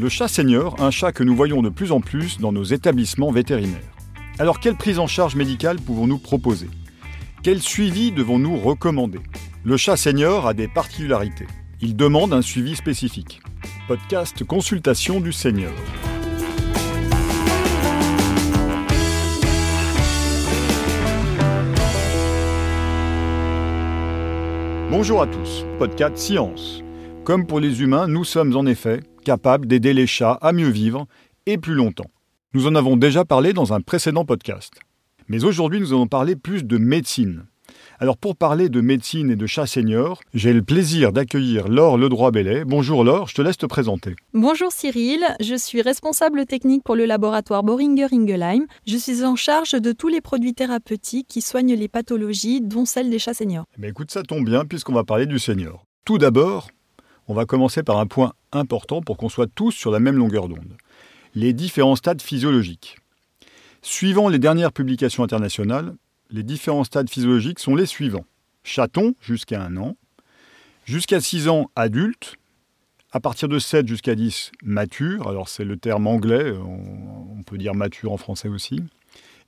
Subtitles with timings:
[0.00, 3.32] Le chat senior, un chat que nous voyons de plus en plus dans nos établissements
[3.32, 3.96] vétérinaires.
[4.38, 6.70] Alors quelle prise en charge médicale pouvons-nous proposer?
[7.42, 9.18] Quel suivi devons-nous recommander?
[9.64, 11.48] Le chat senior a des particularités.
[11.80, 13.40] Il demande un suivi spécifique.
[13.88, 15.72] Podcast Consultation du senior.
[24.92, 26.84] Bonjour à tous, podcast Science.
[27.24, 31.06] Comme pour les humains, nous sommes en effet capables d'aider les chats à mieux vivre
[31.44, 32.10] et plus longtemps.
[32.54, 34.72] Nous en avons déjà parlé dans un précédent podcast.
[35.28, 37.44] Mais aujourd'hui, nous allons parler plus de médecine.
[37.98, 42.64] Alors pour parler de médecine et de chats seniors, j'ai le plaisir d'accueillir Laure Ledroit-Bellet.
[42.64, 44.16] Bonjour Laure, je te laisse te présenter.
[44.32, 48.64] Bonjour Cyril, je suis responsable technique pour le laboratoire Boehringer-Ingelheim.
[48.86, 53.10] Je suis en charge de tous les produits thérapeutiques qui soignent les pathologies, dont celle
[53.10, 53.66] des chats seniors.
[53.76, 55.84] Mais eh écoute, ça tombe bien puisqu'on va parler du senior.
[56.06, 56.68] Tout d'abord,
[57.28, 60.48] on va commencer par un point important pour qu'on soit tous sur la même longueur
[60.48, 60.76] d'onde.
[61.34, 62.96] Les différents stades physiologiques.
[63.82, 65.94] Suivant les dernières publications internationales,
[66.30, 68.24] les différents stades physiologiques sont les suivants.
[68.64, 69.96] Chaton jusqu'à 1 an,
[70.84, 72.36] jusqu'à 6 ans adulte,
[73.12, 77.74] à partir de 7 jusqu'à 10 mature, alors c'est le terme anglais, on, peut dire
[77.74, 78.82] mature en français aussi,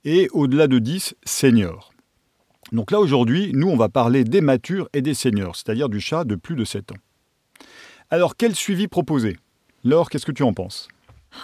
[0.05, 1.93] et au-delà de 10 senior.
[2.71, 6.23] Donc là aujourd'hui, nous on va parler des matures et des seniors, c'est-à-dire du chat
[6.23, 6.95] de plus de 7 ans.
[8.13, 9.37] Alors quel suivi proposer?
[9.85, 10.89] Laure, qu'est-ce que tu en penses?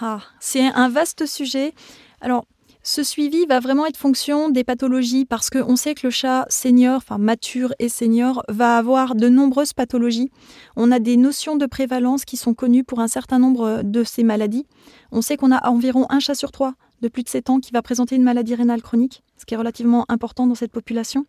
[0.02, 1.72] Ah, C'est un vaste sujet.
[2.20, 2.44] Alors
[2.82, 6.98] ce suivi va vraiment être fonction des pathologies parce qu'on sait que le chat senior,
[6.98, 10.30] enfin mature et senior, va avoir de nombreuses pathologies.
[10.76, 14.22] On a des notions de prévalence qui sont connues pour un certain nombre de ces
[14.22, 14.66] maladies.
[15.10, 17.72] On sait qu'on a environ un chat sur trois de plus de 7 ans qui
[17.72, 21.26] va présenter une maladie rénale chronique, ce qui est relativement important dans cette population.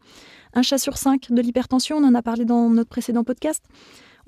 [0.53, 3.63] Un chat sur cinq de l'hypertension, on en a parlé dans notre précédent podcast.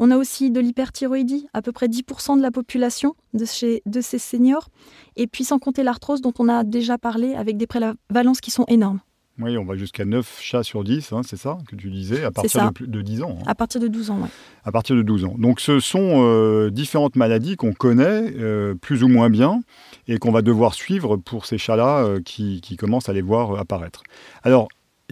[0.04, 4.02] On a aussi de l'hyperthyroïdie, à peu près 10% de la population de, chez, de
[4.02, 4.68] ces seniors.
[5.16, 8.66] Et puis sans compter l'arthrose dont on a déjà parlé avec des prévalences qui sont
[8.68, 9.00] énormes.
[9.40, 12.32] Oui, on va jusqu'à 9 chats sur 10, hein, c'est ça que tu disais, à
[12.32, 13.38] partir de, de, 10 ans.
[13.40, 13.44] Hein.
[13.46, 14.30] À partir de 12 ans, oui.
[14.66, 15.36] À partir de 12 ans.
[15.38, 19.62] Donc ce sont euh, différentes maladies qu'on connaît euh, plus ou moins bien
[20.08, 23.60] et qu'on va devoir suivre pour ces chats-là euh, qui, qui, commencent à les voir
[23.60, 24.02] apparaître.
[24.42, 24.68] Alors,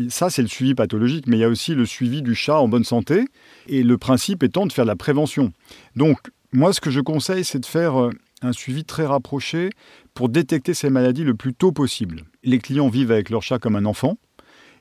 [0.08, 2.68] ça, c'est le suivi pathologique, mais il y a aussi le suivi du chat en
[2.68, 3.26] bonne santé,
[3.68, 5.52] et le principe étant de faire de la prévention.
[5.96, 6.18] Donc,
[6.54, 8.12] moi, ce que je conseille, c'est de faire euh,
[8.42, 9.70] un suivi très rapproché
[10.14, 12.24] pour détecter ces maladies le plus tôt possible.
[12.44, 14.18] Les clients vivent avec leur chat comme un enfant,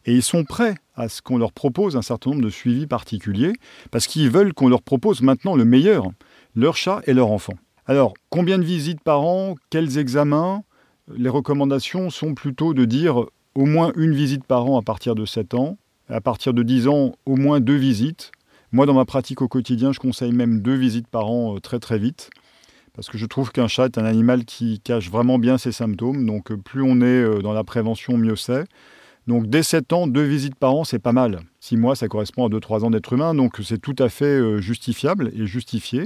[0.07, 3.53] et ils sont prêts à ce qu'on leur propose un certain nombre de suivis particuliers,
[3.91, 6.11] parce qu'ils veulent qu'on leur propose maintenant le meilleur,
[6.55, 7.55] leur chat et leur enfant.
[7.87, 9.57] Alors, combien de visites par an?
[9.71, 10.63] Quels examens?
[11.15, 13.25] Les recommandations sont plutôt de dire
[13.59, 15.79] au moins une visite par an à partir de 7 ans.
[16.09, 18.31] À partir de 10 ans, au moins deux visites.
[18.71, 21.81] Moi, dans ma pratique au quotidien, je conseille même deux visites par an euh, très
[21.81, 22.31] très vite.
[22.95, 26.25] Parce que je trouve qu'un chat est un animal qui cache vraiment bien ses symptômes.
[26.25, 28.65] Donc euh, plus on est euh, dans la prévention, mieux c'est.
[29.27, 31.41] Donc dès 7 ans, deux visites par an, c'est pas mal.
[31.59, 33.35] 6 mois, ça correspond à 2-3 ans d'être humain.
[33.35, 36.05] Donc c'est tout à fait justifiable et justifié.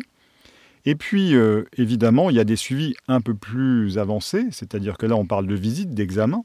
[0.86, 1.34] Et puis,
[1.76, 4.46] évidemment, il y a des suivis un peu plus avancés.
[4.50, 6.44] C'est-à-dire que là, on parle de visites, d'examens.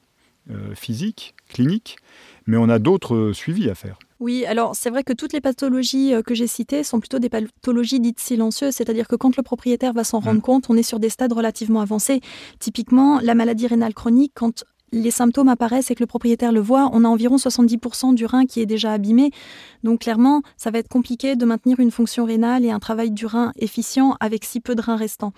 [0.50, 1.98] Euh, physique, clinique,
[2.46, 4.00] mais on a d'autres euh, suivis à faire.
[4.22, 7.28] Oui, alors c'est vrai que toutes les pathologies euh, que j'ai citées sont plutôt des
[7.28, 10.44] pathologies dites silencieuses, c'est-à-dire que quand le propriétaire va s'en rendre mmh.
[10.44, 12.22] compte, on est sur des stades relativement avancés.
[12.60, 14.64] Typiquement, la maladie rénale chronique, quand
[14.94, 18.46] les symptômes apparaissent et que le propriétaire le voit, on a environ 70% du rein
[18.46, 19.32] qui est déjà abîmé.
[19.84, 23.26] Donc clairement, ça va être compliqué de maintenir une fonction rénale et un travail du
[23.26, 25.34] rein efficient avec si peu de rein restant.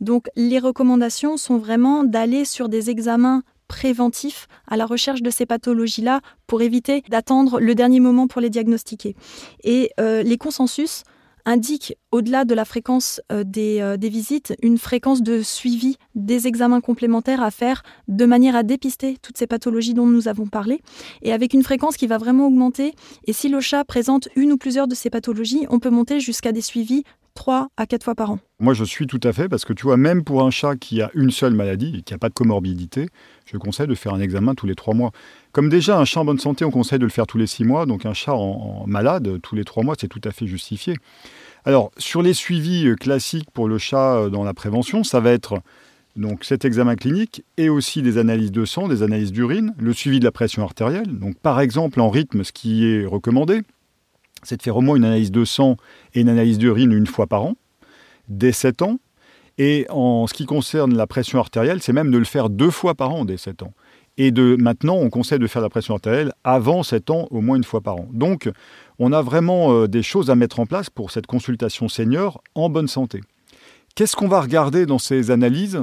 [0.00, 3.42] Donc les recommandations sont vraiment d'aller sur des examens
[3.74, 8.48] préventif à la recherche de ces pathologies-là pour éviter d'attendre le dernier moment pour les
[8.48, 9.16] diagnostiquer.
[9.64, 11.02] Et euh, les consensus
[11.44, 16.46] indiquent, au-delà de la fréquence euh, des, euh, des, visites, une fréquence de suivi des
[16.46, 20.80] examens complémentaires à faire de manière à dépister toutes ces pathologies dont nous avons parlé,
[21.22, 22.94] et avec une fréquence qui va vraiment augmenter.
[23.26, 26.52] Et si le chat présente une ou plusieurs de ces pathologies, on peut monter jusqu'à
[26.52, 27.02] des suivis
[27.34, 28.38] 3 à 4 fois par an.
[28.60, 31.02] Moi, je suis tout à fait, parce que tu vois, même pour un chat qui
[31.02, 33.08] a une seule maladie qui n'a pas de comorbidité,
[33.46, 35.10] je conseille de faire un examen tous les 3 mois.
[35.52, 37.64] Comme déjà, un chat en bonne santé, on conseille de le faire tous les 6
[37.64, 40.96] mois, donc un chat en, malade, tous les 3 mois, c'est tout à fait justifié.
[41.64, 45.32] Alors, sur les suivis euh, classiques pour le chat euh, dans la prévention, ça va
[45.32, 45.60] être
[46.42, 50.24] cet examen clinique et aussi des analyses de sang, des analyses d'urine, le suivi de
[50.24, 51.18] la pression artérielle.
[51.18, 53.62] Donc, par exemple, en rythme, ce qui est recommandé,
[54.44, 55.76] c'est de faire au moins une analyse de sang
[56.14, 57.56] et une analyse d'urine une fois par an,
[58.28, 58.98] dès 7 ans.
[59.58, 62.94] Et en ce qui concerne la pression artérielle, c'est même de le faire deux fois
[62.94, 63.72] par an dès 7 ans.
[64.16, 67.56] Et de maintenant, on conseille de faire la pression artérielle avant 7 ans, au moins
[67.56, 68.08] une fois par an.
[68.12, 68.50] Donc,
[68.98, 72.68] on a vraiment euh, des choses à mettre en place pour cette consultation senior en
[72.68, 73.20] bonne santé.
[73.94, 75.80] Qu'est-ce qu'on va regarder dans ces analyses?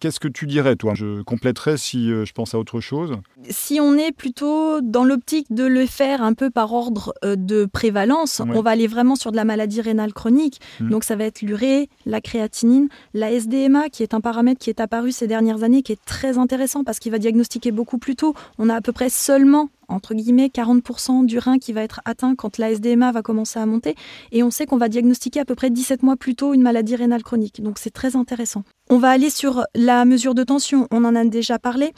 [0.00, 0.92] Qu'est-ce que tu dirais, toi?
[0.94, 3.16] Je compléterais si euh, je pense à autre chose.
[3.48, 7.64] Si on est plutôt dans l'optique de le faire un peu par ordre euh, de
[7.64, 10.60] prévalence, on va aller vraiment sur de la maladie rénale chronique.
[10.78, 10.90] Hmm.
[10.90, 14.80] Donc ça va être l'urée, la créatinine, la SDMA, qui est un paramètre qui est
[14.80, 18.34] apparu ces dernières années, qui est très intéressant parce qu'il va diagnostiquer beaucoup plus tôt.
[18.58, 22.34] On a à peu près seulement entre guillemets 40% du rein qui va être atteint
[22.34, 23.94] quand la SDMA va commencer à monter.
[24.32, 26.96] Et on sait qu'on va diagnostiquer à peu près 17 mois plus tôt une maladie
[26.96, 27.62] rénale chronique.
[27.62, 28.64] Donc c'est très intéressant.
[28.90, 31.92] On va aller sur la mesure de tension, on en a déjà parlé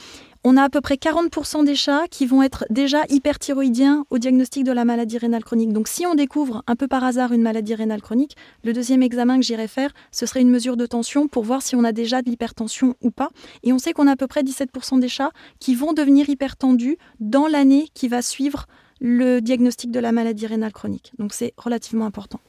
[0.45, 4.63] on a à peu près 40% des chats qui vont être déjà hyperthyroïdiens au diagnostic
[4.63, 5.73] de la maladie rénale chronique.
[5.73, 9.37] Donc si on découvre un peu par hasard une maladie rénale chronique, le deuxième examen
[9.39, 12.21] que j'irai faire, ce serait une mesure de tension pour voir si on a déjà
[12.21, 13.31] de l'hypertension ou pas.
[13.63, 16.99] Et on sait qu'on a à peu près 17% des chats qui vont devenir hypertendus
[17.21, 18.67] dans l'année qui va suivre
[19.01, 21.13] le diagnostic de la maladie rénale chronique.
[21.19, 22.41] Donc c'est relativement important.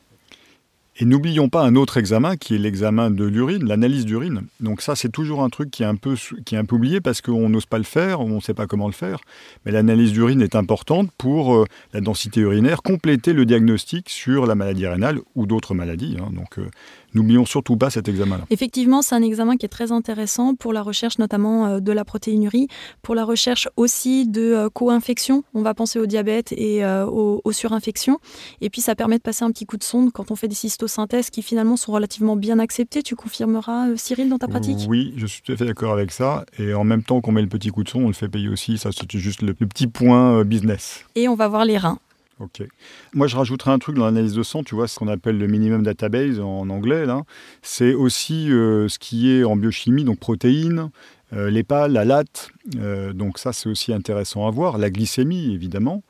[0.97, 4.43] Et n'oublions pas un autre examen qui est l'examen de l'urine, l'analyse d'urine.
[4.61, 6.15] Donc ça, c'est toujours un truc qui est un peu,
[6.45, 8.65] qui est un peu oublié parce qu'on n'ose pas le faire, on ne sait pas
[8.65, 9.19] comment le faire.
[9.65, 14.55] Mais l'analyse d'urine est importante pour euh, la densité urinaire, compléter le diagnostic sur la
[14.55, 16.15] maladie rénale ou d'autres maladies.
[16.17, 16.31] Hein.
[16.59, 16.69] Euh,
[17.13, 18.45] N'oublions surtout pas cet examen-là.
[18.49, 22.05] Effectivement, c'est un examen qui est très intéressant pour la recherche notamment euh, de la
[22.05, 22.67] protéinurie,
[23.01, 25.43] pour la recherche aussi de euh, co-infections.
[25.53, 28.19] On va penser au diabète et euh, aux, surinfections.
[28.61, 30.55] Et puis ça permet de passer un petit coup de sonde quand on fait des
[30.55, 33.01] cystosynthèses qui finalement sont relativement bien acceptées.
[33.01, 34.79] Tu confirmeras, Cyril, dans ta pratique?
[34.89, 36.45] Oui, je suis tout à fait d'accord avec ça.
[36.59, 38.49] Et en même temps qu'on met le petit coup de sonde, on le fait payer
[38.49, 38.77] aussi.
[38.77, 41.05] Ça, c'est juste le petit point business.
[41.15, 41.99] Et on va voir les reins.
[42.39, 42.63] Ok.
[43.13, 45.47] Moi, je rajouterai un truc dans l'analyse de sang, tu vois, ce qu'on appelle le
[45.47, 47.23] minimum database en anglais, là.
[47.61, 50.89] C'est aussi euh, ce qui est en biochimie, donc protéines,
[51.33, 52.49] euh, la latte.
[52.77, 54.77] Euh, donc ça, c'est aussi intéressant à voir.
[54.77, 56.03] La glycémie, évidemment.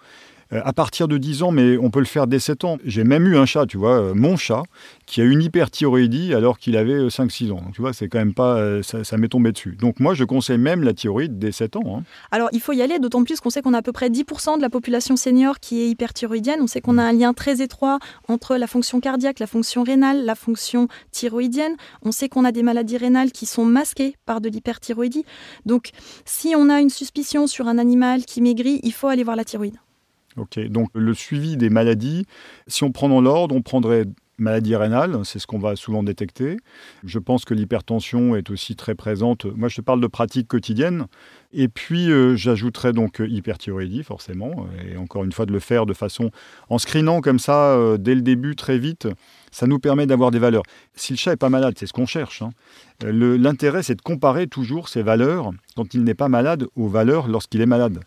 [0.54, 2.78] Euh, à partir de 10 ans, mais on peut le faire dès 7 ans.
[2.86, 4.64] J'ai même eu un chat, tu vois, euh, mon chat,
[5.08, 7.64] qui a une hyperthyroïdie alors qu'il avait 5-6 euh, ans.
[7.74, 8.84] Tu vois, c'est quand même pas.
[8.84, 9.76] Ça, m'est tombé dessus.
[9.80, 11.98] Donc, moi, je conseille même la thyroïde dès 7 ans.
[11.98, 12.04] Hein.
[12.32, 14.58] Alors, il faut y aller, d'autant plus qu'on sait qu'on a à peu près 10%
[14.58, 16.60] de la population senior qui est hyperthyroïdienne.
[16.62, 20.26] On sait qu'on a un lien très étroit entre la fonction cardiaque, la fonction rénale,
[20.26, 21.76] la fonction thyroïdienne.
[22.04, 25.26] On sait qu'on a des maladies rénales qui sont masquées par de l'hyperthyroïdie.
[25.66, 25.90] Donc,
[26.26, 29.44] si on a une suspicion sur un animal qui maigrit, il faut aller voir la
[29.44, 29.76] thyroïde.
[30.38, 32.26] Ok, donc le suivi des maladies,
[32.68, 34.06] si on prend dans l'ordre, on prendrait
[34.38, 36.58] maladie rénale, c'est ce qu'on va souvent détecter.
[37.04, 39.46] Je pense que l'hypertension est aussi très présente.
[39.46, 41.06] Moi, je te parle de pratiques quotidiennes.
[41.58, 44.68] Et puis, euh, j'ajouterais donc euh, hyperthyroïdie, forcément.
[44.86, 46.30] Et encore une fois, de le faire de façon.
[46.70, 49.08] en screenant comme ça, euh, dès le début, très vite,
[49.52, 50.64] ça nous permet d'avoir des valeurs.
[50.96, 52.42] Si le chat n'est pas malade, c'est ce qu'on cherche.
[52.42, 52.50] Hein.
[53.02, 57.62] L'intérêt, c'est de comparer toujours ses valeurs quand il n'est pas malade aux valeurs lorsqu'il
[57.62, 58.02] est malade.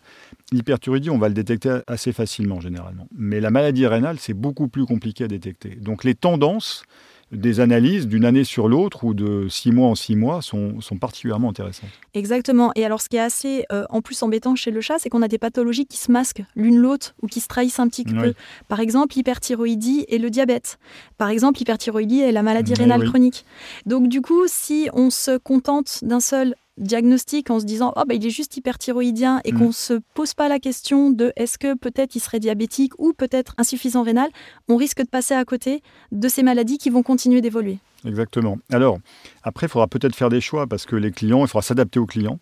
[0.51, 3.07] L'hyperthyroïdie, on va le détecter assez facilement généralement.
[3.17, 5.69] Mais la maladie rénale, c'est beaucoup plus compliqué à détecter.
[5.69, 6.83] Donc les tendances
[7.31, 11.49] des analyses d'une année sur l'autre ou de six mois en six mois sont, particulièrement
[11.49, 11.89] intéressantes.
[12.13, 12.71] Exactement.
[12.75, 15.21] Et alors ce qui est assez euh, en plus embêtant chez le chat, c'est qu'on
[15.21, 18.33] a des pathologies qui se masquent l'une l'autre ou qui se trahissent un petit peu.
[18.67, 20.79] Par exemple, l'hyperthyroïdie et le diabète.
[21.17, 23.45] Par exemple, l'hyperthyroïdie et la maladie rénale chronique.
[23.85, 28.15] Donc du coup, si on se contente d'un seul diagnostic en se disant oh, bah,
[28.15, 29.57] il est juste hyperthyroïdien et mm.
[29.57, 33.13] qu'on ne se pose pas la question de est-ce que peut-être il serait diabétique ou
[33.13, 34.29] peut-être insuffisant rénal,
[34.67, 35.81] on risque de passer à côté
[36.11, 37.79] de ces maladies qui vont continuer d'évoluer.
[38.05, 38.57] Exactement.
[38.71, 38.99] Alors,
[39.43, 42.05] après, il faudra peut-être faire des choix parce que les clients, il faudra s'adapter aux
[42.05, 42.39] clients.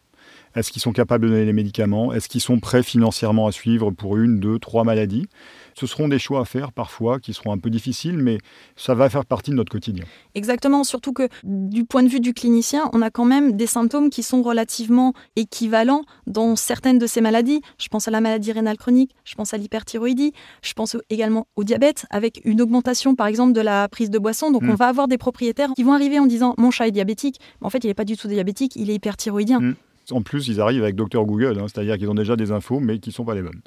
[0.56, 2.14] Est-ce qu'ils sont capables de donner les médicaments?
[2.14, 5.28] Est-ce qu'ils sont prêts financièrement à suivre pour une, deux, trois maladies?
[5.76, 8.40] Ce seront des choix à faire parfois qui seront un peu difficiles, mais
[8.76, 10.06] ça va faire partie de notre quotidien.
[10.34, 14.10] Exactement, surtout que du point de vue du clinicien, on a quand même des symptômes
[14.10, 17.62] qui sont relativement équivalents dans certaines de ces maladies.
[17.80, 21.64] Je pense à la maladie rénale chronique, je pense à l'hyperthyroïdie, je pense également au
[21.64, 24.52] diabète, avec une augmentation par exemple de la prise de boisson.
[24.52, 24.70] Donc mm.
[24.72, 27.68] on va avoir des propriétaires qui vont arriver en disant mon chat est diabétique, mais
[27.68, 29.60] en fait il n'est pas du tout diabétique, il est hyperthyroïdien.
[29.60, 29.76] Mm.
[30.12, 33.00] En plus, ils arrivent avec Docteur Google, hein, c'est-à-dire qu'ils ont déjà des infos, mais
[33.00, 33.62] qui ne sont pas les bonnes.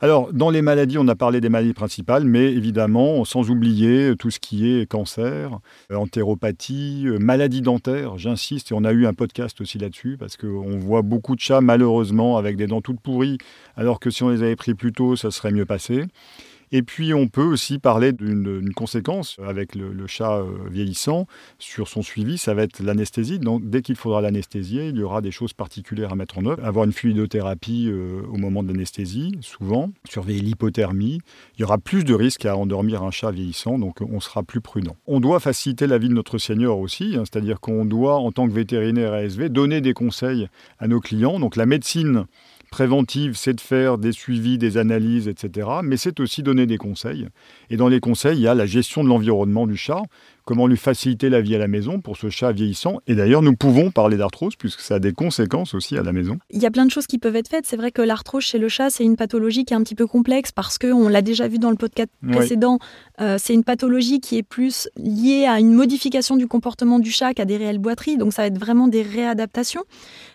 [0.00, 4.30] Alors, dans les maladies, on a parlé des maladies principales, mais évidemment, sans oublier tout
[4.30, 5.58] ce qui est cancer,
[5.90, 10.36] euh, entéropathie, euh, maladie dentaire, j'insiste, et on a eu un podcast aussi là-dessus, parce
[10.36, 13.38] qu'on voit beaucoup de chats, malheureusement, avec des dents toutes pourries,
[13.74, 16.04] alors que si on les avait pris plus tôt, ça serait mieux passé.
[16.72, 21.26] Et puis on peut aussi parler d'une conséquence avec le, chat euh, vieillissant
[21.58, 23.38] sur son suivi, ça va être l'anesthésie.
[23.38, 26.64] Donc dès qu'il faudra l'anesthésier, il y aura des choses particulières à mettre en œuvre.
[26.64, 31.20] Avoir une fluidothérapie euh, au moment de l'anesthésie, souvent, surveiller l'hypothermie.
[31.56, 34.60] Il y aura plus de risques à endormir un chat vieillissant, donc on sera plus
[34.60, 34.96] prudent.
[35.06, 38.48] On doit faciliter la vie de notre seigneur aussi, hein, c'est-à-dire qu'on doit, en tant
[38.48, 40.48] que vétérinaire ASV, donner des conseils
[40.78, 41.38] à nos clients.
[41.38, 42.26] Donc la médecine
[42.70, 45.68] Préventive, c'est de faire des suivis, des analyses, etc.
[45.82, 47.26] Mais c'est aussi donner des conseils.
[47.70, 50.02] Et dans les conseils, il y a la gestion de l'environnement du chat,
[50.48, 53.00] comment lui faciliter la vie à la maison pour ce chat vieillissant.
[53.06, 56.38] Et d'ailleurs, nous pouvons parler d'arthrose puisque ça a des conséquences aussi à la maison.
[56.48, 57.66] Il y a plein de choses qui peuvent être faites.
[57.66, 60.06] C'est vrai que l'arthrose chez le chat, c'est une pathologie qui est un petit peu
[60.06, 62.78] complexe parce qu'on l'a déjà vu dans le podcast précédent.
[63.20, 67.34] Euh, c'est une pathologie qui est plus liée à une modification du comportement du chat
[67.34, 68.16] qu'à des réelles boiteries.
[68.16, 69.84] Donc ça va être vraiment des réadaptations.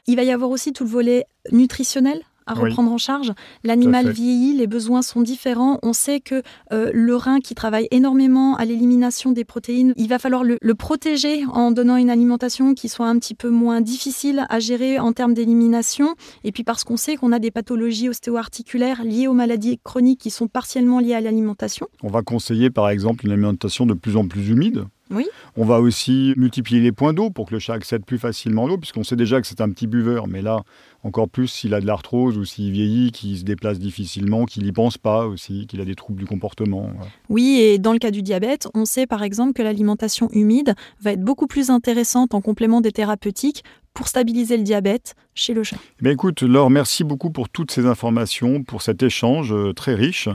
[0.05, 3.31] Il va y avoir aussi tout le volet nutritionnel à reprendre en charge.
[3.63, 5.79] L'animal vieillit, les besoins sont différents.
[5.83, 10.19] On sait que euh, le rein qui travaille énormément à l'élimination des protéines, il va
[10.19, 14.59] falloir le, protéger en donnant une alimentation qui soit un petit peu moins difficile à
[14.59, 16.15] gérer en termes d'élimination.
[16.43, 20.31] Et puis parce qu'on sait qu'on a des pathologies ostéo-articulaires liées aux maladies chroniques qui
[20.31, 21.87] sont partiellement liées à l'alimentation.
[22.01, 25.27] On va conseiller par exemple une alimentation de plus en plus humide oui.
[25.55, 28.67] On va aussi multiplier les points d'eau pour que le chat accède plus facilement à
[28.67, 30.63] l'eau, puisqu'on sait déjà que c'est un petit buveur, mais là,
[31.03, 34.71] encore plus s'il a de l'arthrose ou s'il vieillit, qu'il se déplace difficilement, qu'il n'y
[34.71, 36.89] pense pas aussi, qu'il a des troubles du comportement.
[37.29, 41.11] Oui, et dans le cas du diabète, on sait par exemple que l'alimentation humide va
[41.11, 45.77] être beaucoup plus intéressante en complément des thérapeutiques pour stabiliser le diabète chez le chat.
[46.01, 49.93] Mais eh écoute, Laure, merci beaucoup pour toutes ces informations, pour cet échange euh, très
[49.93, 50.29] riche.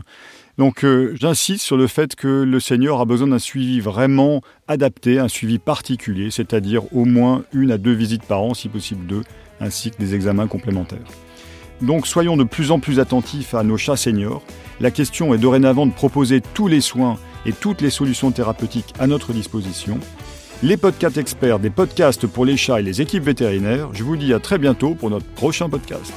[0.58, 5.20] Donc euh, j'insiste sur le fait que le senior a besoin d'un suivi vraiment adapté,
[5.20, 9.22] un suivi particulier, c'est-à-dire au moins une à deux visites par an, si possible deux,
[9.60, 10.98] ainsi que des examens complémentaires.
[11.80, 14.42] Donc soyons de plus en plus attentifs à nos chats seniors.
[14.80, 19.06] La question est dorénavant de proposer tous les soins et toutes les solutions thérapeutiques à
[19.06, 20.00] notre disposition.
[20.64, 24.34] Les podcasts experts des podcasts pour les chats et les équipes vétérinaires, je vous dis
[24.34, 26.12] à très bientôt pour notre prochain podcast.